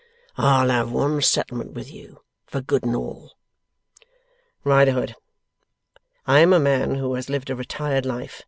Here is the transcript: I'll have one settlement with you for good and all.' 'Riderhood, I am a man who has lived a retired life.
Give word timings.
I'll 0.35 0.69
have 0.69 0.91
one 0.91 1.21
settlement 1.21 1.73
with 1.73 1.91
you 1.93 2.23
for 2.47 2.59
good 2.59 2.83
and 2.83 2.95
all.' 2.95 3.35
'Riderhood, 4.63 5.13
I 6.25 6.39
am 6.39 6.53
a 6.53 6.59
man 6.59 6.95
who 6.95 7.13
has 7.13 7.29
lived 7.29 7.51
a 7.51 7.55
retired 7.55 8.07
life. 8.07 8.39